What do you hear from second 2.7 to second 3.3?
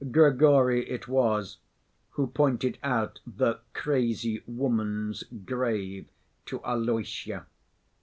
out